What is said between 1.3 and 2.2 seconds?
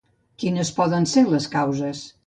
les causes?